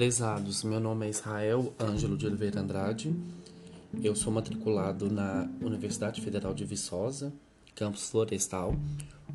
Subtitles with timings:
[0.00, 3.14] Prezados, meu nome é Israel Ângelo de Oliveira Andrade.
[4.02, 7.30] Eu sou matriculado na Universidade Federal de Viçosa,
[7.74, 8.74] campus Florestal.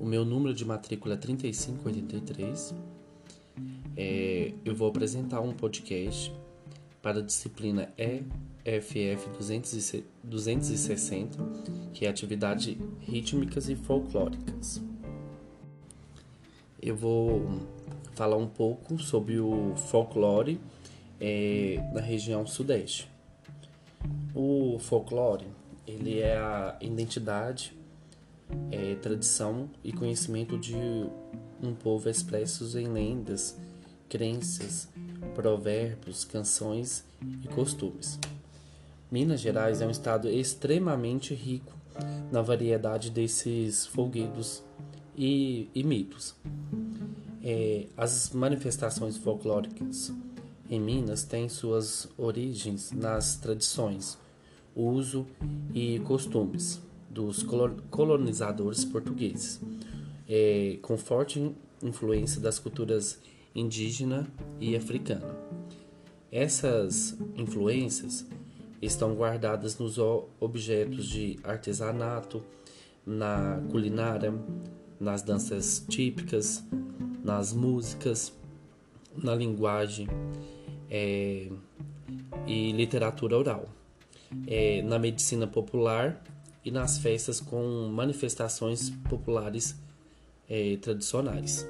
[0.00, 2.74] O meu número de matrícula é 3583.
[3.94, 6.34] É, eu vou apresentar um podcast
[7.02, 9.28] para a disciplina EFF
[10.24, 11.38] 260,
[11.92, 14.80] que é atividade rítmicas e folclóricas.
[16.80, 17.60] Eu vou
[18.14, 20.60] falar um pouco sobre o folclore
[21.20, 23.08] é, na região sudeste.
[24.34, 25.46] O folclore
[25.86, 27.76] ele é a identidade,
[28.70, 30.76] é, tradição e conhecimento de
[31.62, 33.56] um povo expressos em lendas,
[34.08, 34.88] crenças,
[35.34, 37.04] provérbios, canções
[37.42, 38.18] e costumes.
[39.10, 41.72] Minas Gerais é um estado extremamente rico
[42.30, 44.62] na variedade desses folguedos
[45.16, 46.34] e, e mitos.
[47.46, 50.10] É, as manifestações folclóricas
[50.70, 54.16] em Minas têm suas origens nas tradições,
[54.74, 55.26] uso
[55.74, 57.44] e costumes dos
[57.90, 59.60] colonizadores portugueses,
[60.26, 63.20] é, com forte influência das culturas
[63.54, 64.26] indígena
[64.58, 65.36] e africana.
[66.32, 68.26] Essas influências
[68.80, 72.42] estão guardadas nos objetos de artesanato,
[73.06, 74.32] na culinária,
[74.98, 76.64] nas danças típicas,
[77.24, 78.32] nas músicas,
[79.16, 80.06] na linguagem
[80.90, 81.48] é,
[82.46, 83.68] e literatura oral,
[84.46, 86.22] é, na medicina popular
[86.62, 89.74] e nas festas com manifestações populares
[90.48, 91.66] é, tradicionais.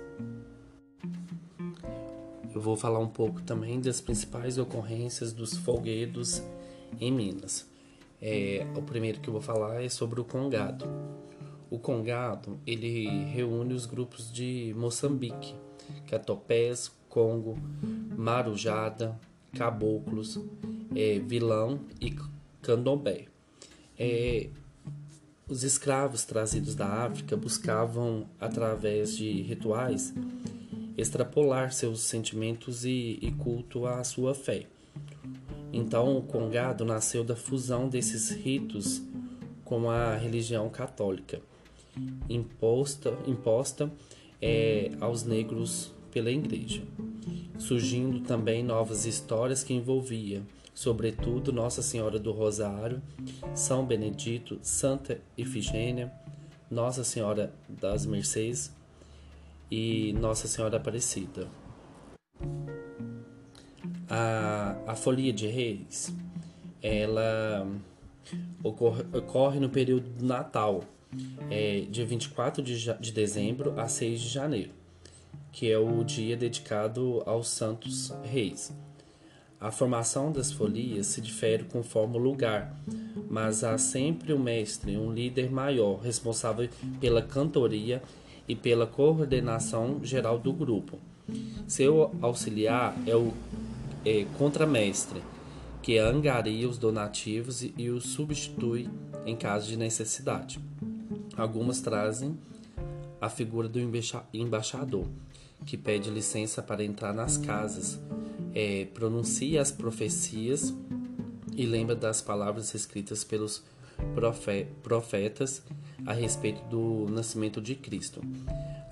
[2.53, 6.43] Eu vou falar um pouco também das principais ocorrências dos folguedos
[7.01, 7.69] em Minas.
[8.21, 10.85] É, o primeiro que eu vou falar é sobre o congado.
[11.71, 15.55] O Congado ele reúne os grupos de Moçambique,
[16.07, 16.23] que é
[17.09, 17.57] Congo,
[18.17, 19.19] Marujada,
[19.57, 20.39] Caboclos,
[20.95, 22.15] é, Vilão e
[22.61, 23.27] Candomblé.
[23.99, 24.49] É,
[25.49, 30.13] os escravos trazidos da África buscavam, através de rituais,
[30.99, 34.67] extrapolar seus sentimentos e, e culto à sua fé.
[35.73, 39.03] Então, o Congado nasceu da fusão desses ritos
[39.65, 41.41] com a religião católica
[42.29, 43.91] imposta, imposta
[44.41, 46.83] é, aos negros pela igreja,
[47.59, 53.03] surgindo também novas histórias que envolvia, sobretudo Nossa Senhora do Rosário,
[53.55, 56.13] São Benedito, Santa Efigênia,
[56.71, 58.73] Nossa Senhora das Mercês
[59.71, 61.49] e Nossa Senhora Aparecida.
[64.09, 66.15] A, a Folia de Reis,
[66.83, 67.67] ela
[68.63, 70.85] ocorre, ocorre no período do Natal,
[71.51, 74.71] é, dia 24 de, de dezembro a 6 de janeiro,
[75.53, 78.73] que é o dia dedicado aos Santos Reis.
[79.61, 82.77] A formação das folias se difere conforme o lugar,
[83.31, 86.69] mas há sempre um mestre, um líder maior, responsável
[87.01, 88.03] pela cantoria
[88.47, 90.99] e pela coordenação geral do grupo.
[91.67, 93.33] Seu auxiliar é o
[94.05, 95.23] é, contramestre,
[95.83, 98.89] que angaria os donativos e, e os substitui
[99.25, 100.61] em caso de necessidade.
[101.37, 102.39] Algumas trazem
[103.21, 103.79] a figura do
[104.33, 105.07] embaixador,
[105.67, 107.99] que pede licença para entrar nas casas,
[108.55, 110.75] é, pronuncia as profecias
[111.57, 113.65] e lembra das palavras escritas pelos
[114.83, 115.63] profetas
[116.05, 118.21] a respeito do nascimento de Cristo.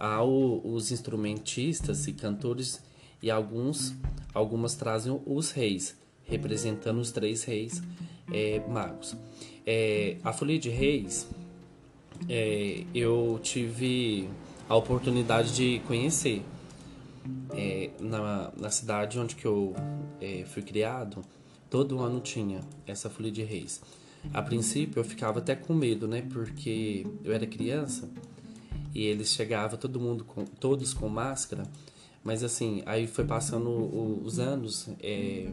[0.00, 2.80] Há os instrumentistas e cantores
[3.22, 3.94] e alguns
[4.34, 7.82] algumas trazem os reis, representando os três reis
[8.32, 9.14] é, magos.
[9.66, 11.28] É, a folia de reis
[12.28, 14.28] é, eu tive
[14.68, 16.42] a oportunidade de conhecer
[17.54, 19.74] é, na, na cidade onde que eu
[20.20, 21.22] é, fui criado,
[21.68, 23.80] todo ano tinha essa folia de reis.
[24.32, 26.22] A princípio eu ficava até com medo, né?
[26.22, 28.08] Porque eu era criança
[28.94, 31.64] e eles chegavam todo mundo com todos com máscara.
[32.22, 33.68] Mas assim, aí foi passando
[34.24, 35.50] os anos, é,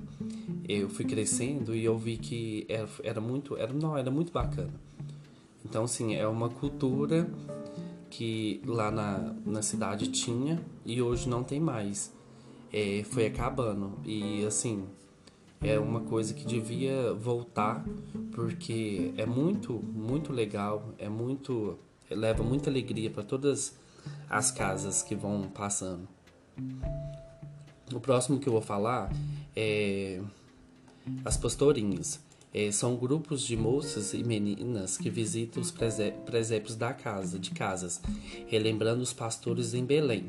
[0.68, 4.74] eu fui crescendo e eu vi que era, era muito, era não, era muito bacana.
[5.64, 7.30] Então, assim, é uma cultura
[8.10, 12.14] que lá na, na cidade tinha e hoje não tem mais.
[12.72, 14.00] É, foi acabando.
[14.06, 14.86] E, assim,
[15.62, 17.84] é uma coisa que devia voltar
[18.32, 21.78] porque é muito, muito legal, é muito.
[22.10, 23.78] leva muita alegria para todas
[24.30, 26.08] as casas que vão passando.
[27.94, 29.12] O próximo que eu vou falar
[29.56, 30.22] é
[31.26, 32.20] as pastorinhas.
[32.54, 38.01] É, são grupos de moças e meninas que visitam os presépios da casa, de casas,
[38.48, 40.25] relembrando os pastores em Belém.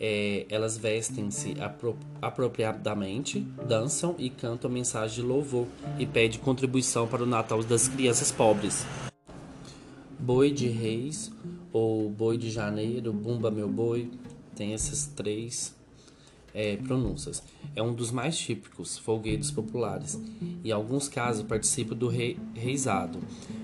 [0.00, 5.66] é, elas vestem-se apro apropriadamente, dançam e cantam mensagem de louvor
[5.98, 8.86] e pede contribuição para o Natal das crianças pobres.
[10.18, 11.30] Boi de Reis
[11.72, 14.10] ou Boi de Janeiro, Bumba Meu Boi,
[14.56, 15.74] tem essas três
[16.54, 17.42] é, pronúncias.
[17.74, 20.20] É um dos mais típicos folguedos populares
[20.64, 23.18] em alguns casos, participa do rei, reizado.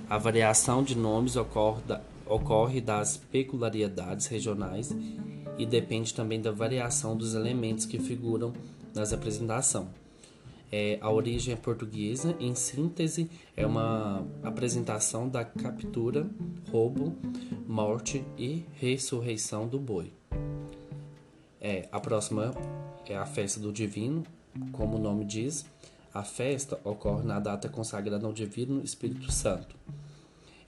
[0.09, 4.95] A variação de nomes ocorre, da, ocorre das peculiaridades regionais
[5.59, 8.53] e depende também da variação dos elementos que figuram
[8.95, 9.89] nas apresentação.
[10.73, 16.29] É, a origem é portuguesa, em síntese, é uma apresentação da captura,
[16.73, 17.15] roubo,
[17.69, 20.13] morte e ressurreição do boi.
[21.69, 22.55] É, a próxima
[23.09, 24.23] é a festa do divino,
[24.71, 25.67] como o nome diz,
[26.15, 29.75] a festa ocorre na data consagrada ao Divino Espírito Santo.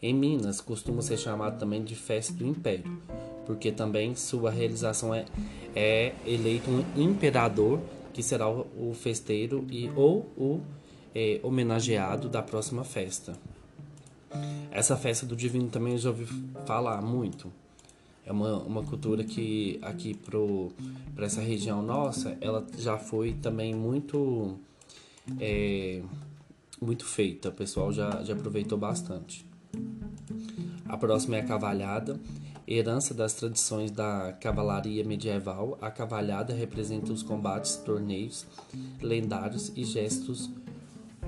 [0.03, 3.01] Em Minas, costuma ser chamado também de festa do Império,
[3.47, 5.25] porque também sua realização é,
[5.73, 7.79] é eleito um imperador
[8.13, 10.61] que será o, festeiro e ou o
[11.15, 13.35] é, homenageado da próxima festa.
[14.73, 16.27] Essa festa do divino também eu já ouvi
[16.67, 17.53] falar muito.
[18.29, 20.15] É uma, uma cultura que aqui
[21.15, 24.59] para essa região nossa, ela já foi também muito
[25.41, 26.03] é,
[26.79, 27.49] muito feita.
[27.49, 29.47] O pessoal já, já aproveitou bastante.
[30.85, 32.21] A próxima é a cavalhada.
[32.69, 38.47] Herança das tradições da cavalaria medieval, a cavalhada representa os combates, torneios
[39.01, 40.51] lendários e gestos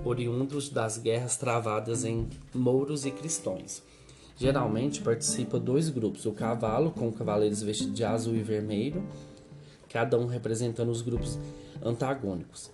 [0.05, 3.83] oriundos das guerras travadas em mouros e cristões.
[4.37, 9.03] Geralmente participa dois grupos: o cavalo, com cavaleiros vestidos de azul e vermelho,
[9.89, 11.39] cada um representando os grupos
[11.83, 12.71] antagônicos.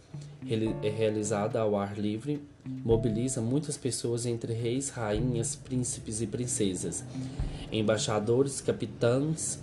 [0.82, 7.04] É realizada ao ar livre, mobiliza muitas pessoas entre reis, rainhas, príncipes e princesas
[7.70, 9.58] embaixadores, capitães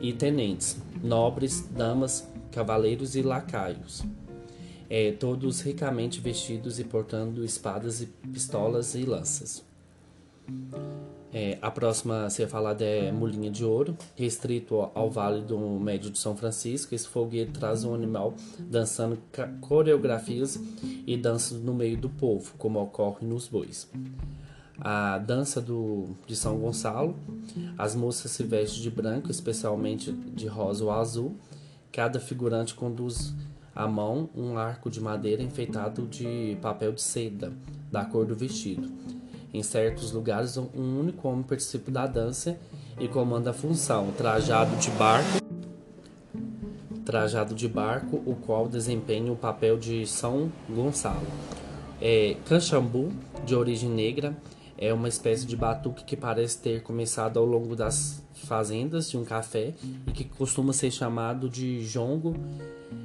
[0.00, 4.02] e tenentes, nobres, damas, cavaleiros e lacaios,
[4.88, 9.64] é, todos ricamente vestidos e portando espadas e pistolas e lanças.
[11.36, 16.08] É, a próxima a ser falada é Molinha de Ouro, restrito ao Vale do Médio
[16.08, 16.94] de São Francisco.
[16.94, 19.18] Esse foguete traz um animal dançando
[19.60, 20.60] coreografias
[21.04, 23.90] e danças no meio do povo, como ocorre nos bois
[24.80, 27.16] a dança do, de São Gonçalo.
[27.78, 31.36] As moças se vestem de branco, especialmente de rosa ou azul.
[31.92, 33.34] Cada figurante conduz
[33.74, 37.52] à mão um arco de madeira enfeitado de papel de seda,
[37.90, 38.90] da cor do vestido.
[39.54, 42.58] Em certos lugares, um único homem participa da dança
[42.98, 45.38] e comanda a função, trajado de barco,
[47.04, 51.28] trajado de barco, o qual desempenha o papel de São Gonçalo.
[52.02, 53.12] É, Canchambu,
[53.46, 54.36] de origem negra,
[54.76, 59.24] é uma espécie de batuque que parece ter começado ao longo das fazendas de um
[59.24, 59.74] café
[60.06, 62.34] e que costuma ser chamado de jongo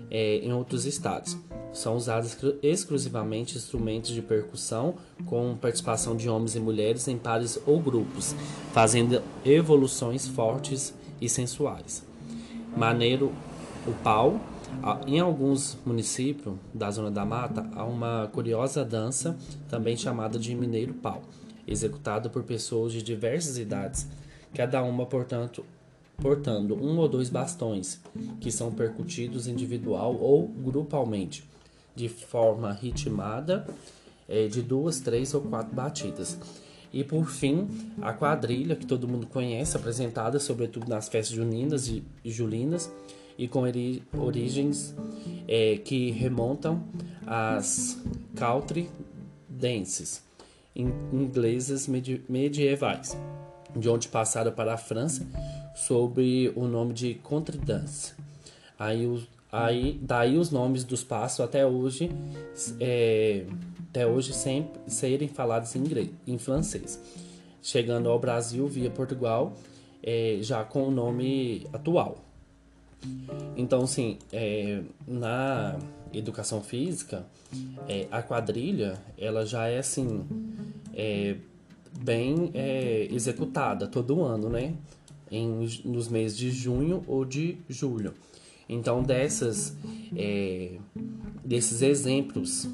[0.10, 1.38] é, em outros estados.
[1.72, 4.96] São usados exclusivamente instrumentos de percussão
[5.26, 8.36] com participação de homens e mulheres em pares ou grupos,
[8.74, 12.04] fazendo evoluções fortes e sensuais.
[12.76, 13.32] Maneiro
[13.88, 14.40] o pau.
[15.08, 19.36] Em alguns municípios da Zona da Mata há uma curiosa dança,
[19.68, 21.24] também chamada de Mineiro Pau
[21.70, 24.08] executado por pessoas de diversas idades,
[24.54, 25.64] cada uma, portanto,
[26.18, 28.00] portando um ou dois bastões,
[28.42, 31.44] que são percutidos individual ou grupalmente,
[31.96, 33.68] de forma ritmada,
[34.28, 36.38] é, de duas, três ou quatro batidas.
[36.92, 37.68] E por fim,
[38.02, 42.92] a quadrilha, que todo mundo conhece, apresentada sobretudo nas festas juninas e julinas,
[43.38, 43.64] e com
[44.18, 44.94] origens
[45.48, 46.84] é, que remontam
[47.26, 47.98] às
[48.36, 48.90] country
[49.48, 50.29] dances
[50.76, 53.18] inglesas medievais,
[53.76, 55.26] de onde passaram para a França
[55.76, 58.14] sob o nome de contredance.
[58.78, 62.10] Aí, aí daí os nomes dos passos até hoje
[62.80, 63.46] é,
[63.90, 67.00] até hoje sempre serem falados em, inglês, em francês,
[67.62, 69.54] chegando ao Brasil via Portugal
[70.04, 72.18] é, já com o nome atual.
[73.56, 75.78] Então, sim, é, na
[76.14, 77.26] educação física,
[77.88, 80.26] é, a quadrilha ela já é assim
[80.94, 81.36] é,
[82.02, 84.74] bem é, executada todo ano, né?
[85.32, 88.14] Em, nos meses de junho ou de julho.
[88.68, 89.76] Então dessas
[90.16, 90.78] é,
[91.46, 92.68] desses exemplos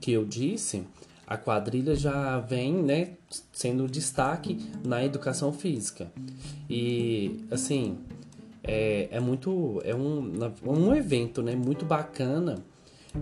[0.00, 0.84] que eu disse,
[1.26, 3.12] a quadrilha já vem, né,
[3.52, 6.10] sendo destaque na educação física.
[6.68, 7.98] E assim,
[8.62, 10.32] é, é muito é um,
[10.64, 12.62] um evento né muito bacana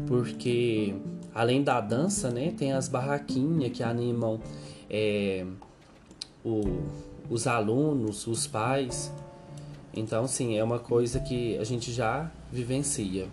[0.07, 0.95] porque
[1.35, 4.40] além da dança né tem as barraquinhas que animam
[4.90, 5.47] é,
[6.45, 6.61] o,
[7.30, 9.12] os alunos os pais
[9.95, 13.26] Então, sim, é uma coisa que a gente já vivencia.